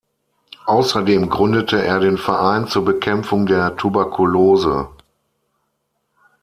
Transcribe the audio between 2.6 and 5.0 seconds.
zur Bekämpfung der Tuberkulose.